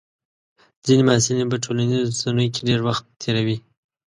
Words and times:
ځینې 0.85 1.03
محصلین 1.05 1.47
په 1.51 1.57
ټولنیزو 1.63 2.09
رسنیو 2.09 2.53
کې 2.53 2.61
ډېر 2.69 2.79
وخت 2.87 3.03
تېروي. 3.21 3.57